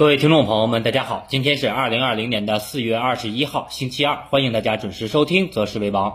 [0.00, 6.10] 各位听众朋友们，大家好，今天是二零二零年的四月二十一号，星期二，欢迎大家准时收听《择时为王》。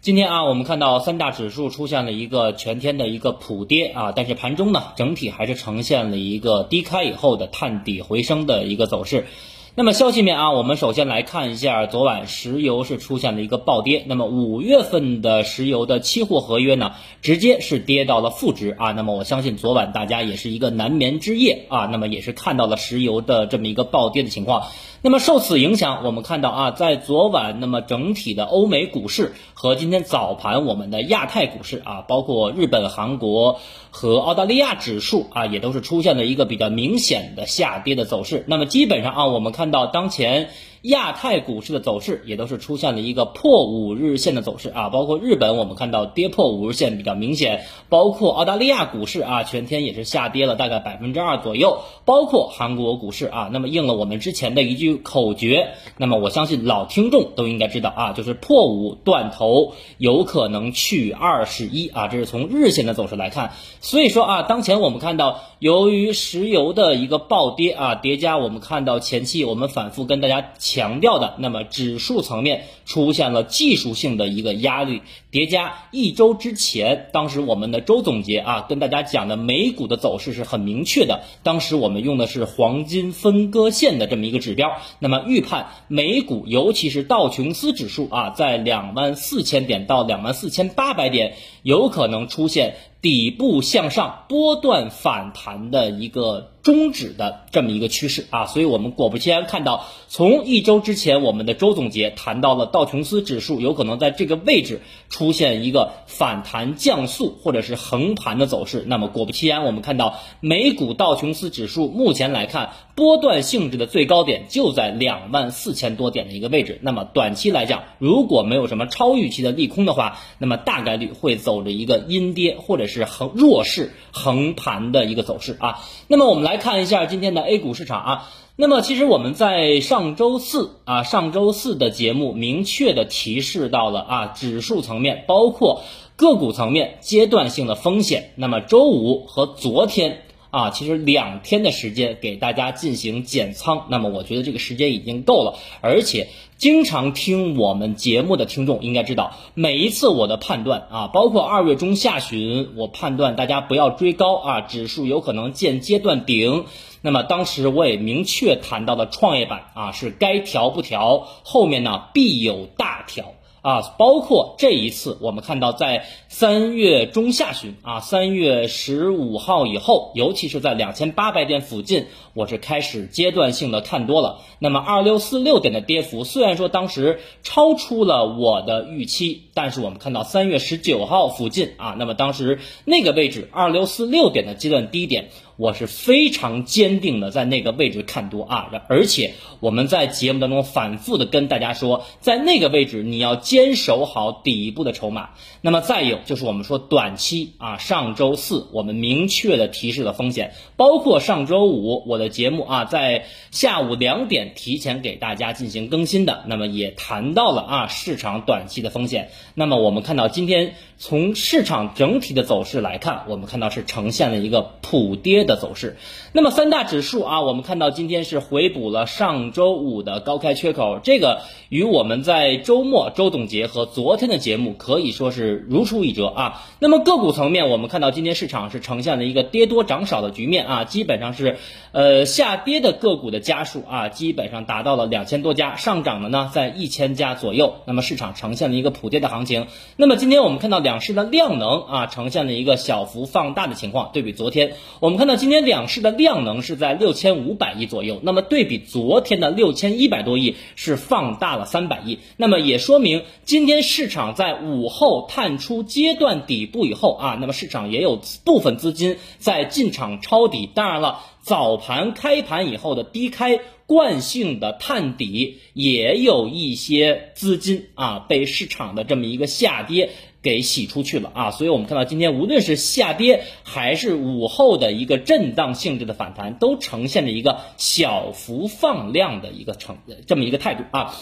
[0.00, 9.28] 今天啊，我们看到三大指数出现了一个全天的一个普跌啊，但是盘中呢，整体还是呈现了一个低开以后的探底回升的一个走势。
[9.76, 14.04] 那么消息面啊，我们首先来看一下，昨晚石油是出现了一个暴跌。
[14.06, 18.92] 那么五月份的石油的期货合约呢，直接是跌到了负值啊。
[18.92, 21.86] 那么我相信昨晚大家也是一个难眠之夜啊。
[21.86, 24.68] 那么也是看到了石油的这么一个暴跌的情况。
[25.06, 38.46] 那么受此影响，我们看到啊，在昨晚，那么整体的欧美股市和今天早盘我们的亚太股市啊，包括日本、韩国和澳大利亚指数啊，也都是出现了一个比较明显的下跌的走势。
[38.48, 40.48] 那么基本上啊，我们看到当前。
[40.84, 70.44] 亚太股市的走势也都是出现了一个破五日线的走势啊，包括日本我们看到跌破五日线比较明显，包括澳大利亚股市啊全天也是下跌了大概百分之二左右，包括韩国股市啊，那么应了我们之前的一句口诀，那么我相信老听众都应该知道啊，就是破五断头有可能去二十一啊，这是从日线的走势来看，所以说啊，当前我们看到由于石油的一个暴跌啊，叠加我们看到前期我们反复跟大家。
[70.74, 96.53] 强调的，那么指数层面出现了技术性的一个压力叠加，一周之前，当时我们的周总结啊，跟大家讲的美股的走势是很明确的，当时我们用的是黄金分割线的这么一个指标，那么预判美股，尤其是道琼斯指数啊，在两万四千点到两万四千八百点，有可能出现底部向上波段反弹的一个。
[96.64, 108.82] 终止的这么一个趋势啊，所以我们果不其然看到，从一周之前我们的周总结谈到了道琼斯指数有可能在这个位置出现一个反弹降速或者是横盘的走势。
[108.86, 116.78] 那么果不其然，我们看到美股道琼斯指数目前来看，波段性质的最高点就在两万四千多点的一个位置。
[116.80, 125.84] 那么短期来讲，如果没有什么超预期的利空的话，那么大概率会走着一个阴跌或者是横弱势横盘的一个走势啊。
[126.08, 126.53] 那么我们来。
[126.54, 135.82] 来看一下今天的 A 股市场啊，那么其实我们在上周四啊，上周四的节目明确的提示到了啊，指数层面包括
[136.14, 138.30] 个股层面阶段性的风险。
[138.36, 140.22] 那么周五和昨天
[140.54, 146.28] 啊，其实两天的时间给大家进行减仓，那么我觉得这个时间已经够了，而且。
[146.56, 156.64] 经常听我们节目的听众应该知道，每一次我的判断啊，包括二月中下旬，我判断大家不要追高啊，指数有可能见阶段顶。
[157.02, 163.34] 那么当时我也明确谈到了创业板啊，是该调不调，后面呢必有大调。
[163.64, 172.04] 啊，包括这一次，我们看到在三月中下旬啊，三月十五号以后，尤其是在两千八百点附近，
[172.34, 174.40] 我是开始阶段性的看多了。
[174.58, 185.30] 那么二六四六点的跌幅，虽然说当时超出了我的预期，但是我们看到三月十九号附近啊，那么当时那个位置二六四六点的阶段低点。
[185.56, 195.30] 我是非常坚定的在那个位置看多啊，而且我们在节目当中反复的跟大家说，在那个位置你要坚守好底部的筹码。
[195.60, 209.30] 那么再有就是我们说短期啊，上周四我们明确的提示了风险，包括上周五我的节目啊，在下午两点提前给大家进行更新的，那么也谈到了啊市场短期的风险。
[209.54, 215.44] 那么我们看到今天从市场整体的走势来看，我们看到是呈现了一个普跌。
[215.44, 215.98] 的走势，
[216.36, 226.62] 那么三大指数啊，我们看到今天是回补了上周五的高开缺口，这个与我们在周末周总结和昨天的节目可以说是如出一辙啊。
[226.80, 231.56] 那么个股层面，我们看到今天市场是呈现了一个跌多涨少的局面啊，基本上是
[231.92, 237.74] 呃下跌的个股的家数啊，基本上达到了两千多家，上涨的呢在一千家左右。
[237.84, 239.68] 那么市场呈现了一个普跌的行情。
[239.96, 245.36] 那么今天我们看到两市的量能啊，呈现了一个小幅放大的情况，对比昨天，我们看到。
[245.44, 260.66] 今天两市的量量能是在六千五百亿左右，那么对比昨天的六千一百多亿是放大了三百亿，那么也说明今天市场在午后探出阶段底部以后啊，那么市场也有部分资金在进场抄底。
[260.74, 270.10] 当然了，早盘开盘以后的低开惯性的探底，也有一些资金啊被市场的这么一个下跌。
[270.44, 279.96] 给洗出去了啊，所以我们看到今天无论是下跌还是午后的一个震荡性质的反弹，都呈现了一个小幅放量的一个成
[280.26, 281.16] 这么一个态度啊。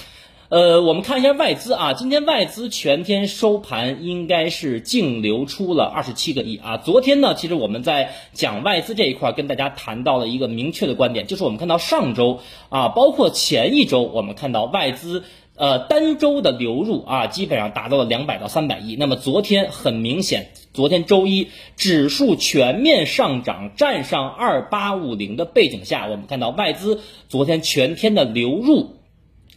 [0.49, 6.77] 呃，我们看一下外资啊，今天外资全天收盘应该是净流出了二十七个亿啊。
[6.77, 15.25] 昨天呢，其实我们在讲外资这一块跟大家谈到了一个明确的观点，就是我们看到上周啊，包括前一周，我们看到外资
[15.55, 18.97] 呃单周的流入啊，基本上达到了两百到三百亿。
[18.97, 28.97] 那么昨天很明显，昨天周一指数全面上涨，站上二八五零的背景下，我们看到外资昨天全天的流入。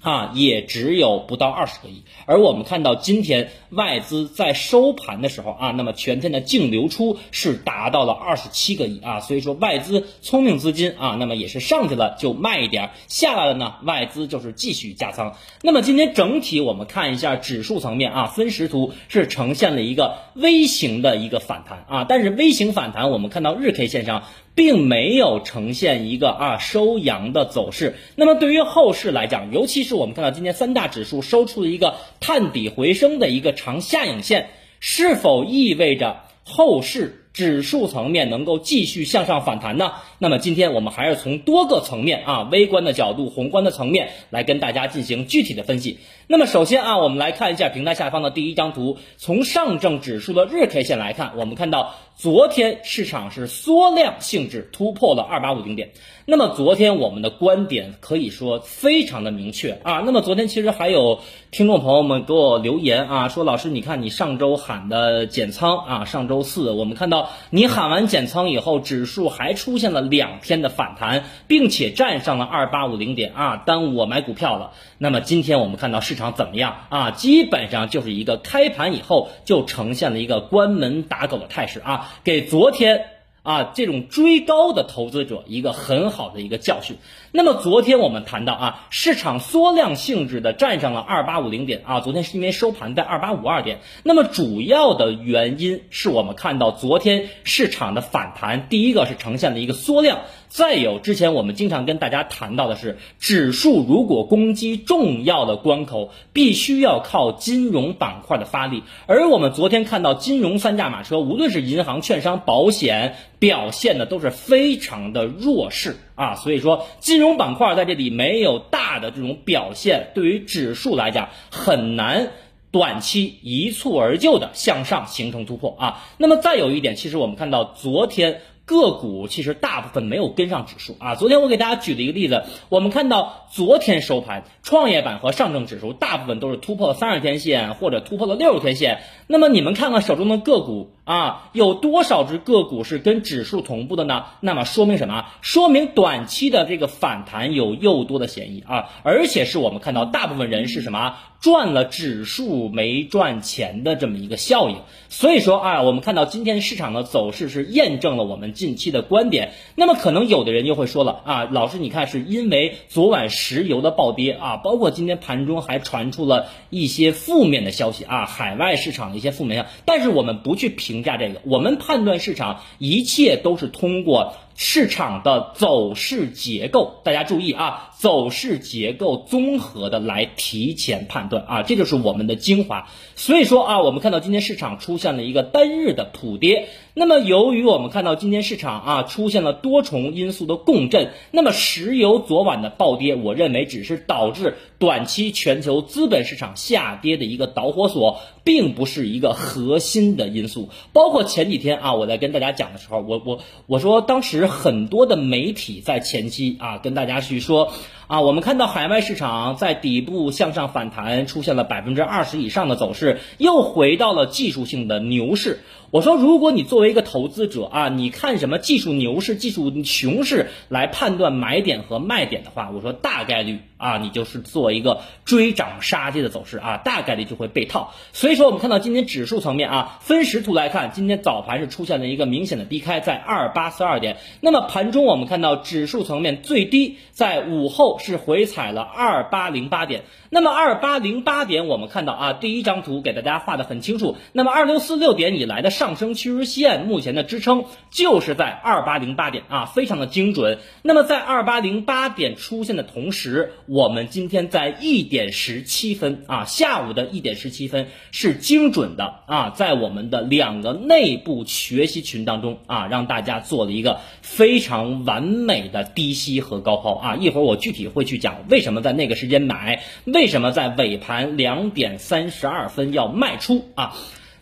[0.06, 15.36] 啊，也只有不到二十个亿，而我们看到今天外资在收盘的时候啊，那么全天的净流出是达到了二十七个亿啊，所以说外资聪明资金啊，那么也是上去了就卖一点，下来了呢，外资就是继续加仓。
[15.63, 24.22] 那么今天整体我们看一下指数层面啊，分时图是呈现了一个微型的一个反弹啊，但是微型反弹我们看到日 K 线上。
[24.56, 27.96] 并没有呈现一个啊收阳的走势。
[28.16, 34.50] 那么对于后市来讲，尤其是我们看到今天三大指数收出了一个探底回升的一个长下影线，
[34.80, 37.22] 是否意味着后市？
[37.36, 39.92] 指数层面能够继续向上反弹呢？
[40.19, 46.00] 那么今天我们还是从多个层面啊，微观的角度、宏观的层面来跟大家进行具体的分析。
[46.27, 55.92] 那么首先啊，我们来看一下平台下方的第一张图，从上证指数的日 K 线来看，我们看到昨天市场是缩量性质突破了二八五零点。
[56.27, 60.01] 那么昨天我们的观点可以说非常的明确啊。
[60.04, 61.19] 那么昨天其实还有
[61.51, 67.30] 听众朋友们给我留言啊，说老师你看你上周喊的减仓啊，上周四我们看到。
[67.51, 74.72] 你喊完减仓以后，指数还出现了两天的反弹，并且站上了二八五零点啊，耽误我买股票了。
[74.98, 77.12] 那么今天我们看到市场怎么样啊？
[77.12, 83.07] 基本上就是一个开盘以后就呈现了一个关门打狗的态势啊，给昨天。
[83.44, 86.97] 啊，这种追高的投资者一个很好的一个教训。
[87.36, 93.80] 那么昨天我们谈到啊，市场缩量性质的站上了二八五零点啊，昨天是因为收盘在二八五二点。
[94.04, 100.22] 那么主要的原因是我们看到昨天市场的反弹，第一个是呈现了一个缩量。
[100.48, 108.84] 再有，之前我们经常跟大家谈到的是，指数如果攻击重要的关口，必须要靠金融板块的发力。
[109.08, 116.35] 而我们昨天看到金融三驾马车，无论是银行、券商、保险，表现的都是非常的弱势啊。
[116.35, 122.31] 所以说，金融板块在这里没有大的这种表现，对于指数来讲很难
[122.71, 126.03] 短期一蹴而就的向上形成突破啊。
[126.17, 128.41] 那么再有一点，其实我们看到昨天。
[128.67, 131.13] 个股其实大部分没有跟上指数啊。
[131.13, 139.03] 昨天我给大家举了一个例子，我们看到昨天收盘，创业板和上证指数大部分都是突破了三十天线或者突破了六十天线。
[139.27, 144.25] 那么你们看看手中的个股啊，有多少只个股是跟指数同步的呢？
[144.42, 145.25] 那么说明什么？
[145.42, 151.16] 说明短期的这个反弹有诱多的嫌疑啊，而且是我们看到大部分人是什么？
[151.42, 154.78] 赚了指数没赚钱的这么一个效应，
[155.10, 159.51] 所以说啊，我们看到今天市场的走势是验证了我们近期的观点。
[159.75, 169.69] 那么可能有的人就会说了啊，老师你看是因为昨晚石油的暴跌啊，包括今天盘中还传出了一些负面的消息啊，海外市场的一些负面消息。
[169.86, 174.38] 但是我们不去评评价这个，我们判断市场一切都是通过。
[174.57, 182.88] 市场的走势结构，大家注意啊，走势结构综合的来提前判断啊，这就是我们的精华。
[183.18, 186.69] 所以说啊，我们看到今天市场出现了一个单日的普跌。
[186.98, 200.70] 那么由于我们看到今天市场啊出现了多重因素的共振，那么石油昨晚的暴跌，我认为只是导致短期全球资本市场下跌的一个导火索，并不是一个核心的因素。
[200.94, 204.45] 包括前几天啊，我在跟大家讲的时候，我我我说当时。
[204.48, 207.74] 很多的媒体在前期啊，跟大家去说
[208.08, 215.60] 啊，我们看到海外市场在底部向上反弹，出现了百分之二十以上的走势，又回到了技术性的牛市。
[215.96, 227.94] 我说，如果你作为一个投资者啊，你看什么技术牛市、技术熊市来判断买点和卖点的话，我说大概率啊，你就是做一个追涨杀跌的走势啊，大概率就会被套。
[228.12, 234.18] 所以说，我们看到今天指数层面啊，分时图来看，今天早盘是出现了一个明显的低开，在二八四二点。
[234.42, 240.04] 那么盘中我们看到指数层面最低在午后是回踩了二八零八点。
[240.30, 244.18] 那么二八零八点，我们看到啊，第一张图给大家画的很清楚。
[244.34, 250.58] 那么二六四六点以来的上上升趋势线，目前的支撑就是在二八零八点啊，非常的精准。
[250.82, 267.15] 那么在二八零八点出现的同时，我们今天在一点十七分啊，下午的一点十七分是精准的啊，在我们的两个内部学习群当中啊，让大家做了一个非常完美的低吸和高抛啊。
[267.15, 273.96] 一会儿我具体会去讲为什么在那个时间买，为什么在尾盘两点三十二分要卖出啊。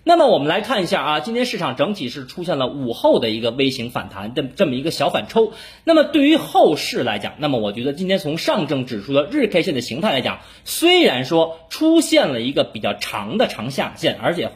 [0.06, 5.54] 那么我们来看一下啊，今天市场整体是出现了午后的一个微型反弹的这么一个小反抽。
[5.86, 14.52] 那么对于后市来讲，那么我觉得今天从上证指数的日 K 线的形态来讲，虽然说出现了一个比较长的长下影线，而且。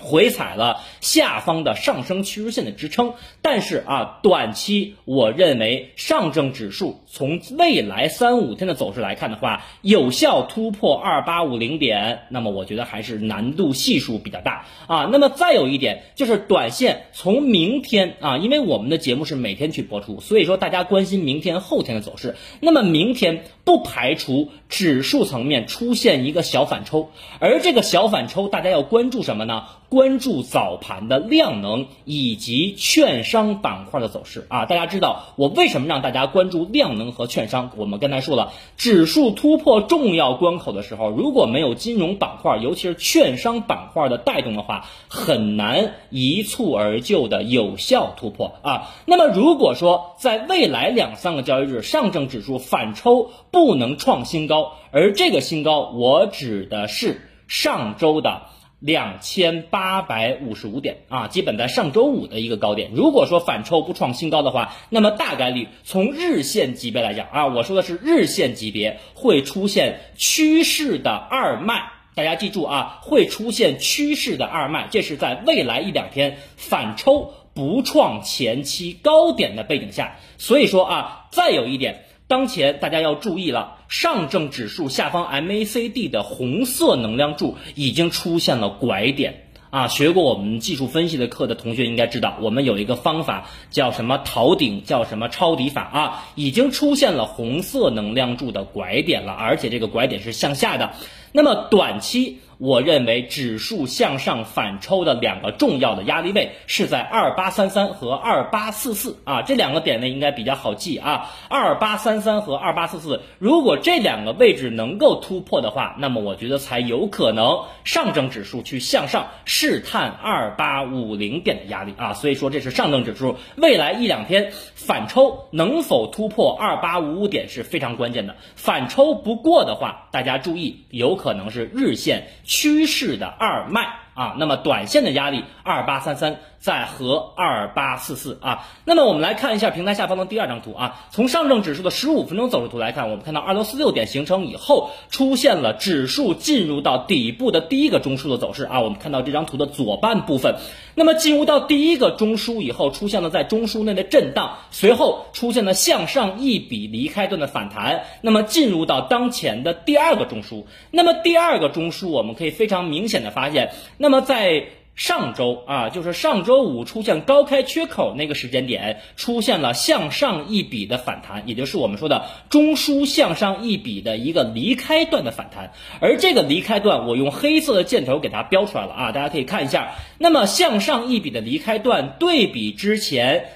[0.00, 15.08] 回踩了下方的上升趋势线的支撑，但是啊，短期我认为上证指数从未来三五天的走势来看的话，有效突破二八五零点，那么我觉得还是难度系数比较大啊。
[15.12, 29.64] 那么再有一点就是短线从明天啊，因为我们的节目是每天去播出，所以说大家关心明天后天的走势，那么明天不排除指数层面出现一个小反抽，而这个小反抽大家要关注什么呢？
[29.90, 34.64] 关注早盘的量能以及券商板块的走势啊！
[34.64, 37.72] 大家知道我为什么让大家关注量能和券商？
[37.76, 48.90] 我们刚才说了，指数突破重要关口的时候，如果没有金融板块，尤其是券商板块的带动的话，很难一蹴而就的有效突破啊！
[49.06, 58.42] 那么如果说在未来两三个交易日，上证指数反抽不能创新高，而这个新高我指的是上周的。
[58.80, 62.90] 两千八百五十五点啊，基本在上周五的一个高点。
[62.94, 71.92] 如果说反抽不创新高的话，那么大概率从日线级别来讲啊，我说的是日线级别会出现趋势的二卖。
[72.14, 80.16] 大家记住啊，会出现趋势的二卖，这是在未来一两天反抽不创前期高点的背景下。
[80.38, 82.06] 所以说啊，再有一点。
[82.26, 89.88] 当前大家要注意了，上证指数下方 MACD 的红色能量柱已经出现了拐点啊！
[89.88, 100.92] 学过我们技术分析的课的同学应该知道，我们有一个方法叫什么逃顶，叫什么抄底法啊，已经出现了红色能量柱的拐点了，而且这个拐点是向下的。
[101.32, 102.38] 那么短期。
[102.60, 111.30] 我认为指数向上反抽的两个重要的压力位是在二八三三和二八四四啊，这两个点位应该比较好记啊。
[111.48, 122.12] 二八三三和二八四四，如果这两个位置能够突破的话，那么我觉得才有可能上证指数去向上试探二八五零点的压力啊。
[122.12, 128.36] 所以说这是上证指数未来一两天反抽能否突破二八五五点是非常关键的。
[128.54, 132.28] 反抽不过的话，大家注意，有可能是日线。
[132.50, 134.00] 趋势的二脉。
[134.14, 136.40] 啊，那么短线的压力二八三三。
[136.60, 141.06] 在和二八四四啊，那么我们来看一下平台下方的第二张图啊。
[141.10, 148.82] 从上证指数的十五分钟走势图来看，我们看到二六四六点形成以后，出现了指数进入到底部的第一个中枢的走势啊。
[148.82, 150.56] 我们看到这张图的左半部分，
[150.94, 160.64] 那么进入到第一个中枢以后，出现了在中枢内的震荡，随后出现了向上一笔离开段的反弹，那么进入到当前的第二个中枢。
[160.90, 163.72] 那么第二个中枢，我们可以非常明显的发现，
[164.02, 175.72] 那么在上周啊，就是上周五出现高开缺口那个时间点，出现了向上一笔的反弹，也就是我们说的中枢向上一笔的一个离开段的反弹。
[176.00, 179.92] 而这个离开段，我用黑色的箭头给它标出来了啊，大家可以看一下。
[180.16, 183.50] 那么向上一笔的离开段，对比之前。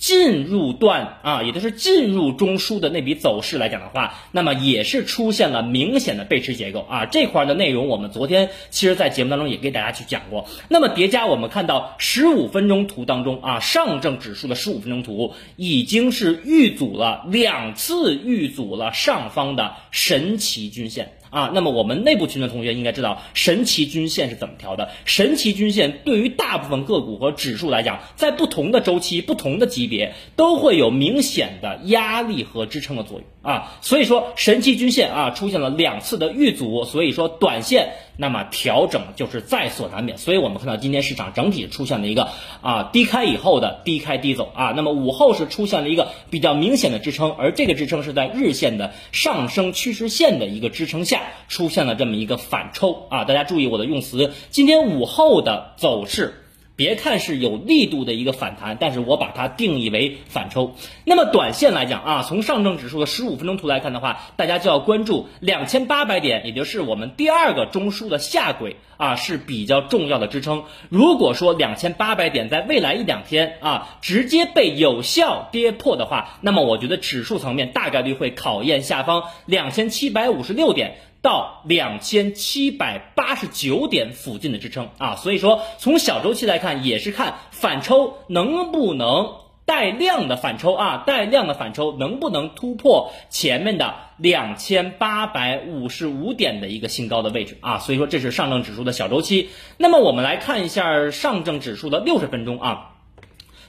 [0.00, 7.04] 进入段啊，也就是进入中枢的那笔走势来讲的话，那么也是出现了明显的背驰结构啊。
[7.04, 10.48] 这块的内容我们昨天其实在节目当中也给大家去讲过。
[10.68, 21.12] 那么叠加我们看到十五分钟图当中啊，上证指数的十五分钟图已经是遇阻了两次，遇阻了上方的神奇均线。
[21.30, 24.90] 啊，那么我们内部群的同学应该知道神奇均线是怎么调的。
[25.04, 33.78] 神奇均线对于大部分个股和指数来讲，在不同的周期、不同的级别，都会有明显的压力和支撑的作用啊。
[33.80, 37.92] 所以说，神奇均线啊出现了两次的遇阻，所以说短线。
[38.20, 42.28] 那么调整就是在所难免，所以我们看到今天市场整体出现了一个
[42.60, 56.39] 啊低开以后的低开低走啊，那么午后是出现了一个比较明显的支撑，而这个支撑是在日线的上升趋势线的一个支撑下出现了这么一个反抽啊，大家注意我的用词，今天午后的走势。
[56.80, 60.76] 别看是有力度的一个反弹，但是我把它定义为反抽。
[61.04, 70.64] 那么短线来讲啊，从上证指数的十五分钟图来看的话，大家就要关注两千八百点，也就是我们第二个中枢的下轨啊，是比较重要的支撑。
[70.88, 80.96] 如果说两千八百点在未来一两天啊，直接被有效跌破的话，那么我觉得指数层面大概率会考验下方两千七百五十六点。
[81.22, 89.40] 到两千七百八十九点附近的支撑啊，所以说从小周期来看，也是看反抽能不能。
[89.66, 97.78] 带量的反抽啊，带量的反抽能不能突破前面的两千八百五十五点的一个新高的位置啊？
[97.78, 99.50] 所以说这是上证指数的小周期。
[99.76, 102.89] 那么我们来看一下上证指数的六十分钟啊。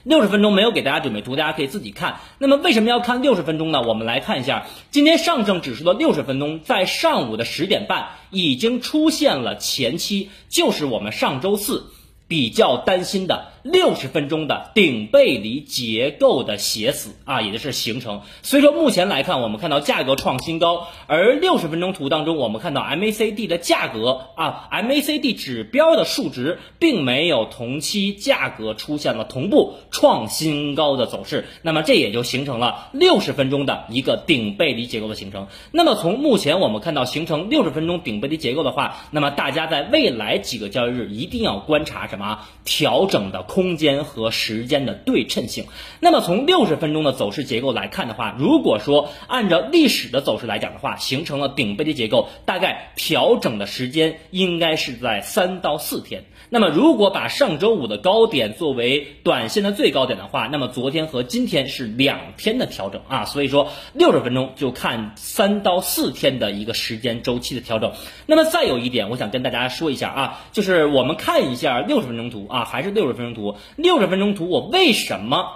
[0.04, 2.20] 六十分钟没有给大家准备图，大家可以自己看。
[2.38, 3.82] 那么为什么要看六十分钟呢？
[3.82, 11.86] 我们来看一下，今天上证指数的六十分钟在上午的十点半已经出现了前期，就是我们上周四
[12.26, 13.51] 比较担心的。
[13.62, 18.22] 六十分钟的顶背离结构的写死啊，也就是形成。
[18.42, 35.46] 所以说目前来看，我们看到价格创新高，而六十分钟图当中，我们看到 MACD 的价格啊，MACD 指标的数值并没有同期价格出现了同步创新高的走势，那么这也就形成了六十分钟的一个顶背离结构的形成。
[35.70, 43.46] 那么从目前我们看到形成六十分钟顶背离结构的话，那么大家在未来几个交易日一定要观察什么调整的。
[43.52, 45.66] 空间和时间的对称性。
[46.00, 56.24] 那么从六十分钟的走势结构来看的话，如果说按照历史的走势来讲的话，形成了顶背离结构，大概调整的时间应该是在三到四天。
[56.48, 63.26] 那么如果把上周五的高点作为短线的最高点的话，那么昨天和今天是两天的调整啊。
[63.26, 67.92] 所以说六十分钟就看三到四天的一个时间周期的调整。
[68.26, 73.41] 那么再有一点，我想跟大家说一下啊，就是我们看一下六十分钟图啊，还是六十分钟图。
[73.76, 75.46] 六十分钟图，我为什么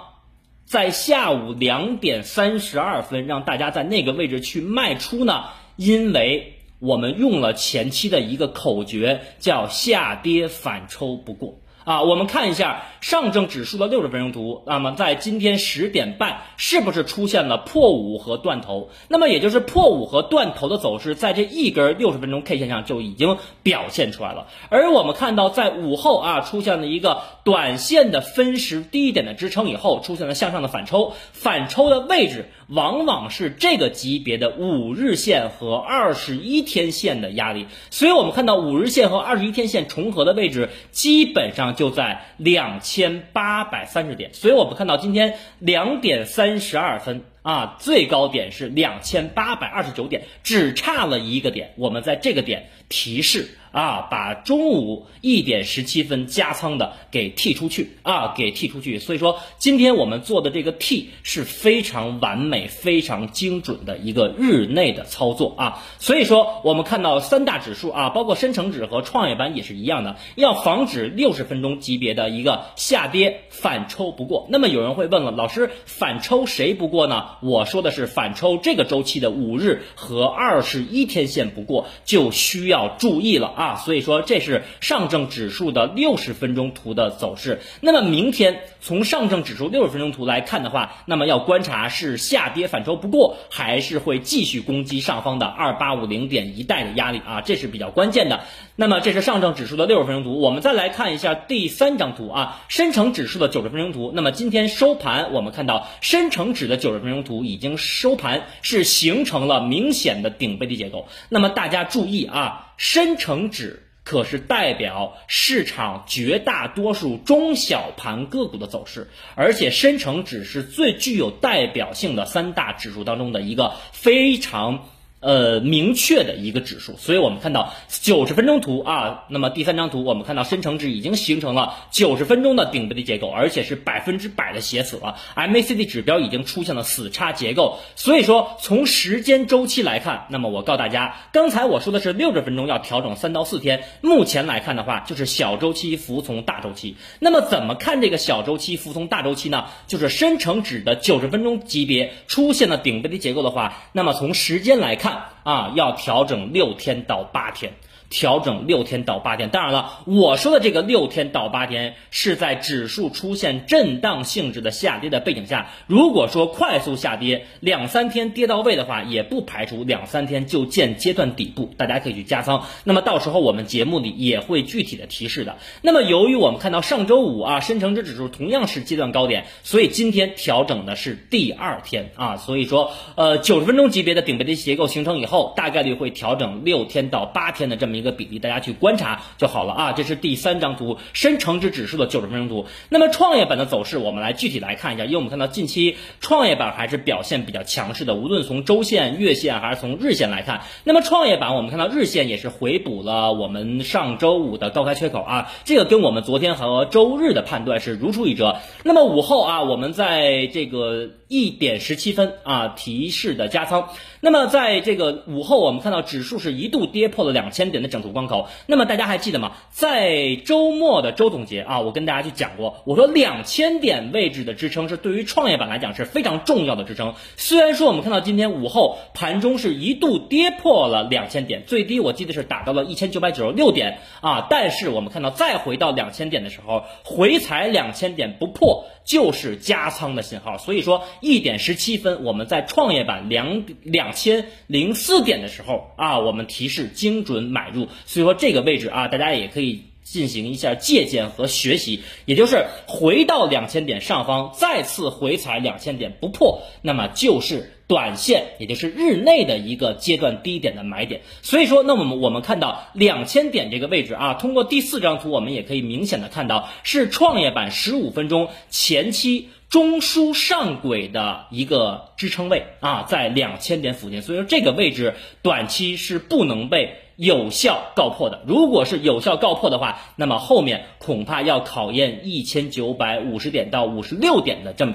[0.65, 5.45] 在下午两点三十二分让大家在那个位置去卖出呢？
[5.75, 11.59] 因为我们用了前期的一个口诀，叫下跌反抽不过。
[11.87, 14.61] 啊，我们看一下上证指数的六十分钟图。
[14.65, 18.89] 那么在今天十点半，是不是出现了破五和断头？
[19.07, 24.47] 那么也就是破五和断头的走势，在这一根六十分钟 K 线上就已经表现出来了。
[24.67, 31.13] 而我们看到，在午后啊，出现了一个短线的分时低点的支撑以后，出现了向上的反抽。
[31.31, 37.67] 反抽的位置往往是这个级别的五日线和二十一天线的压力。
[37.91, 41.67] 所以我们看到五日线和二十一天线重合的位置，基本上。
[41.77, 53.51] 就在两千八百三十点，所以我们看到今天两点三十二分啊，最高点是两千八百二十九点，只差了一个点，我们在这个点提示。
[53.69, 58.97] 啊，把中午一点十七分加仓的给剔出去啊，给剔出去。
[58.97, 65.83] 所以说，今天我们做的这个 T 是非常完美、非常精准的一个日内的操作啊。
[65.99, 74.47] 所以说，我们看到三大指数啊，包括深成指和创业板也是一样的，要防止六十分钟级别的一个下跌反抽不过。
[74.49, 77.36] 那么有人会问了，老师反抽谁不过呢？
[77.41, 83.75] 我说的是反抽这个周期的五日和二十一天线不过，就需要注意了啊。
[83.75, 87.59] 所以说这是上证指数的六十分钟图的走势。
[87.81, 98.41] 那么明天从上证指数六十分钟图来看的话，那么要观察是下跌反抽不过，还是会继续攻击上方的二八五零点一带的压力啊，这是比较关键的。
[98.75, 104.11] 那么这是上证指数的六十分钟图，我们再来看一下第三张图啊，深成指数的九十分钟图。
[104.13, 111.07] 那么今天收盘，我们看到深成指的九十分钟图已经收盘是形成了明显的顶背离结构。
[111.29, 112.63] 那么大家注意啊。
[112.77, 124.85] 深成指可是代表市场绝大多数中小盘个股的走势，而且深成指是最具有代表性的三大指数当中的一个非常。
[125.19, 149.65] 呃，明确的一个指数，所以我们看到九十分钟图啊，那么第三张图我们看到深成指已经形成了九十分钟的顶背离结构，而且是百分之百的写死了，MACD 指标已经出现了死叉结构，所以说从时间周期来看，那么我告诉大家，刚才我说的是六十分钟要调整三到四天，目前来看的话就是小周期服从大周期，那么怎么看这个小周期服从大周期呢？
[149.87, 155.06] 就是深成指的九十分钟级别出现了顶背离结构的话，那么从时间来看。
[155.43, 157.71] 啊，要调整六天到八天。
[158.09, 165.71] 调整六天到八天，当然了，我说的这个六天到八天是在指数出现震荡性质的下跌的背景下。
[165.87, 172.65] 如果说快速下跌两三天跌到位的话，也不排除两三天就见阶段底部，大家可以去加仓。
[172.85, 175.57] 那么到时候我们节目里也会具体的提示的。
[175.81, 187.96] 那么由于我们看到上周五啊，深成指指数同样是阶段高点，所以今天调整的是第二天啊，所以说呃九十分钟级别的顶背离结构形成以后，大概率会调整六天到八天的这么。
[187.97, 189.91] 一个比例，大家去观察就好了啊。
[189.91, 192.67] 这是第三张图，深成指指数的九十分钟图。
[192.89, 200.61] 那么创业板的走势，我们来具体来看一下，因为我们看到近期创业板还是表现比较强势的，无论从周线、月线还是从日线来看。
[200.83, 208.57] 那么创业板，我们看到日线也是回补了我们上周五的高开缺口啊，这个跟我们昨天和周日的判断是如出一辙。
[208.83, 211.09] 那么午后啊，我们在这个。
[211.27, 213.89] 一点十七分啊，提示的加仓。
[214.21, 218.47] 那么在这个午后，我们看到指数是一度跌破了两千点的整数关口。
[218.65, 219.53] 那么大家还记得吗？
[219.69, 227.13] 在周末的周总结啊，我跟大家去讲过，我说两千点位置的支撑是对于创业板来讲是非常重要的支撑。
[227.35, 240.59] 虽然说我们看到今天午后盘中是一度跌破了两千点，最低我记得是达到了一千九百九十六点啊，但是我们看到再回到两千点的时候，回踩两千点不破就是加仓的信号。
[240.59, 241.03] 所以说。
[241.21, 261.21] 一点十七分，我们在创业板两两千零四点的时候啊，我们提示精准买入，所以说这个位置啊，大家也可以进行一下借鉴和学习，也就是回到两千点上方，再次回踩两千点不破，那么就是短线，也就是日内的一个阶段低点的买点。
[261.41, 269.49] 所以说，那我们我们看到两千点这个位置啊，通过第四张图，我们也可以明显的看到是创业板十五分钟前期。
[269.69, 278.43] 中枢上轨的一个支撑位啊，在两千点附近，所以说这个位置短期是不能被有效告破的。
[278.47, 284.93] 如果是有效告破的话，那么后面恐怕要考验一千九百五十点到五十六点的这么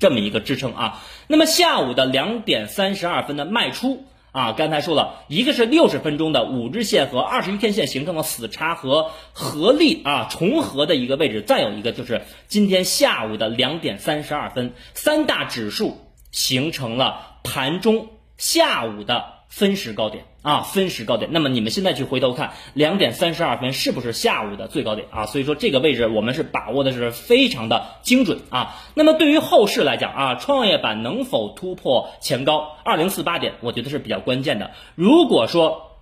[0.00, 1.00] 这么一个支撑啊。
[1.28, 4.04] 那么下午的两点三十二分的卖出。
[4.32, 15.98] 啊，刚才说了一个是六十分钟的五日线和二十一天线形成了死叉和合力啊重合的一个位置，再有一个就是今天下午的两点三十二分，三大指数
[16.30, 19.39] 形成了盘中下午的。
[19.50, 21.32] 分时高点啊，分时高点。
[21.32, 25.26] 那么你们现在去回头看，两点三十二分是不是下午的最高点啊？
[25.26, 28.76] 所以说这个位置我们是把握的是非常的精准啊。
[28.94, 34.70] 那么对于后市来讲啊，创业板能否突破前高二零四八点，我觉得是比较关键的。
[34.94, 35.98] 如果说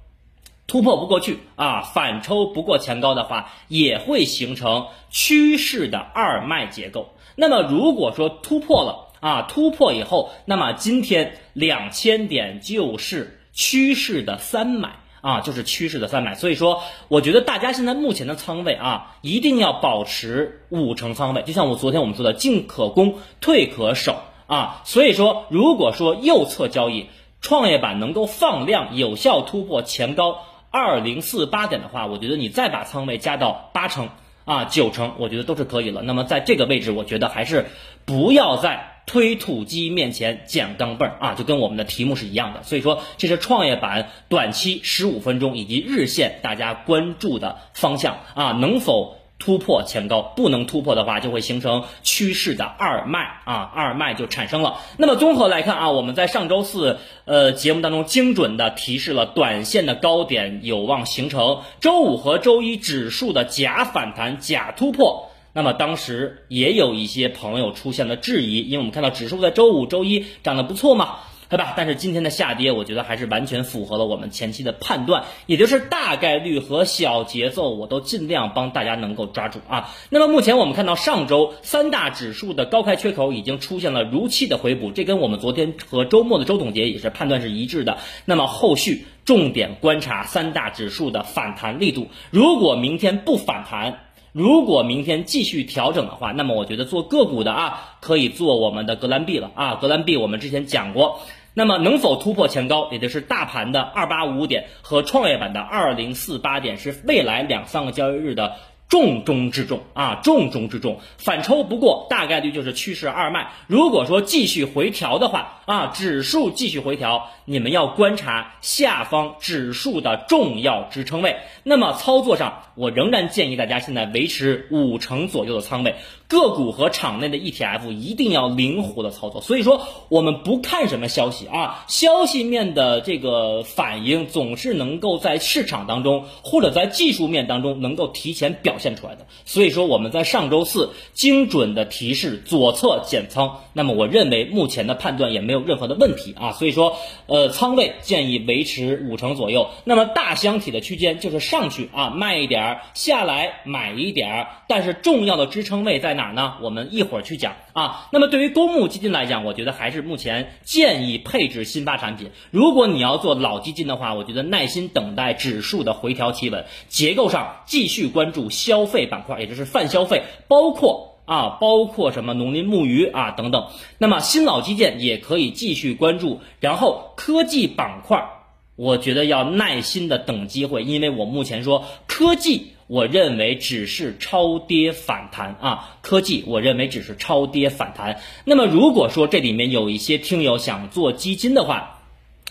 [0.66, 7.14] 突破不过去啊，反抽不过前高的话，也会形成趋势的二脉结构。
[7.34, 13.36] 那么如果说突破了啊，突破以后，那么今天两千点就是。
[13.58, 14.90] 趋势的三买
[15.20, 24.82] 啊，就是趋势的三买，所以说我觉得大家现在目前的仓位啊，一定要保持五成仓位，就像我昨天我们说的，进可攻，退可守啊。
[24.84, 27.08] 所以说，如果说右侧交易
[27.40, 30.38] 创业板能够放量，有效突破前高
[30.70, 34.10] 二零四八点的话，我觉得你再把仓位加到八成
[34.44, 36.02] 啊九成，我觉得都是可以了。
[36.02, 37.66] 那么在这个位置，我觉得还是
[38.04, 38.97] 不要再。
[39.08, 42.62] 推土机面前捡钢镚儿啊，就跟我们的题目是一样的。
[42.62, 50.20] 所以说，这是创业板短期十五分钟以及日线大家关注的方向啊，能否突破前高？
[50.20, 54.80] 不能突破的话，就会形成趋势的二脉啊，二脉就产生了。
[54.98, 65.27] 那么综合来看啊，我们在上周四呃节目当中精准的提示了短线的高点有望形成，周五和周一指数的假反弹、假突破。
[65.58, 71.16] 那么当时也有一些朋友出现了质疑，因为我们看到指数在周五、周一涨得不错嘛，
[71.48, 71.74] 对吧？
[71.76, 79.92] 但是今天的下跌，我觉得还是完全符合了我们前期的判断，也就是大概率和小节奏，我都尽量帮大家能够抓住啊。
[80.10, 87.98] 那么目前我们看到上周三大指数的高开缺口已经出现了如期的回补，这跟我们昨天和周末的周总结也是判断是一致的。
[88.26, 94.04] 那么后续重点观察三大指数的反弹力度，如果明天不反弹。
[94.38, 99.74] 如果明天继续调整的话，那么我觉得做个股的啊，可以做我们的格兰币了啊。
[99.74, 101.18] 格兰币我们之前讲过，
[101.54, 108.52] 那么能否突破前高，也就是大盘的二八五五点和创业板的二零四八点，是未来两三个交易日的。
[108.88, 113.50] 重中之重啊，重中之重，反抽不过，大概率就是趋势二脉。
[113.66, 121.36] 如果说继续回调的话啊，指数继续回调，你们要观察下方指数的重要支撑位。
[121.64, 125.96] 那么操作上，我仍然建议大家现在维持五成左右的仓位。
[126.26, 129.40] 个股和场内的 ETF 一定要灵活的操作。
[129.40, 138.77] 所以说，我们不看什么消息啊，消息面的这个反应总是能够在市场当中或者在技术面当中能够提前表。
[138.78, 143.64] 现出来的，所以说我们在上周四精准的提示左侧减仓。
[143.78, 149.70] 那么我认为目前的判断也没有任何的问题啊，所以说呃仓位建议维持五成左右。
[149.84, 156.54] 那么大箱体的区间就是上去啊卖一点儿，下来买一点儿，但是重要的支撑位在哪儿呢？
[156.60, 158.08] 我们一会儿去讲啊。
[158.12, 162.32] 那么对于公募基金来讲，我觉得还是目前建议配置新发产品。
[162.50, 171.14] 如果你要做老基金的话，我觉得耐心等待指数的回调企稳，结构上继续关注消费板块，也就是泛消费，包括。
[171.28, 173.66] 啊，包括什么农林牧渔啊等等，
[173.98, 178.30] 那么新老基建也可以继续关注，然后科技板块，
[178.76, 188.20] 我觉得要耐心的等机会，因为我目前说科技，我认为只是超跌反弹啊，科技我认为只是超跌反弹。
[188.46, 191.97] 那么如果说这里面有一些听友想做基金的话，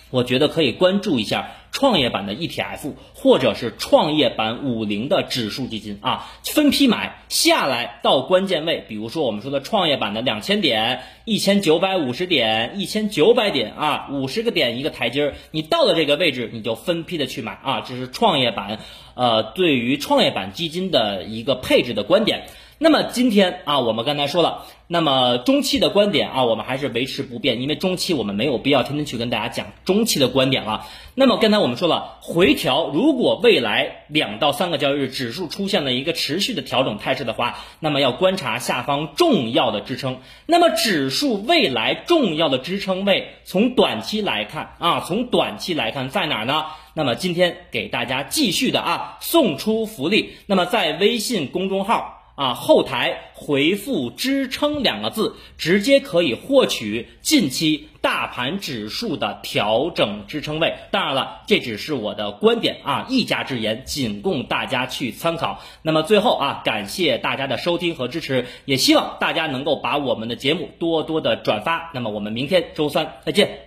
[0.09, 18.79] 我觉得可以关注一下创业板的 ETF，或者是创业板五零的指数基金啊，分批买下来到关键位，比如说我们说的创业板的两千点、一千九百五十点、一千九百点啊，五十个点一个台阶儿，你到了这个位置，你就分批的去买啊，这是创业板，
[19.13, 22.47] 呃，对于创业板基金的一个配置的观点。
[22.79, 30.85] 那么今天啊，我们刚才说了，那么中期的观点啊，我们还是维持不变，因为中期我们没有必要天天去跟大家讲中期的观点了。
[31.15, 40.19] 那么刚才我们说了，回调如果未来两到三个交易日指数出现了一个持续的调整态势的话，那么要观察下方重要的支撑。
[40.45, 46.65] 那么指数未来重要的支撑位，从短期来看啊，从短期来看在哪儿呢？
[46.93, 52.13] 那么今天给大家继续的啊送出福利，那么在微信公众号。
[52.37, 60.75] 啊，后台回复“支撑”两个字，直接可以获取近期大盘指数的调整支撑位。
[60.91, 65.63] 当然了，这只是我的观点啊，一家之言，仅供大家去参考。
[65.81, 71.89] 那么最后啊，感谢大家的收听和支持，也希望大家能够把我们的节目多多的转发。
[71.95, 73.66] 那么我们明天周三再见。